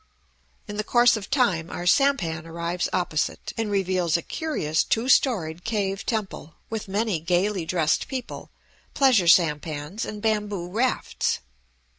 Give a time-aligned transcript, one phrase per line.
[0.67, 5.63] In the course of time our sampan arrives opposite and reveals a curious two storied
[5.63, 8.49] cave temple, with many gayly dressed people,
[8.95, 11.37] pleasure sampans, and bamboo rafts.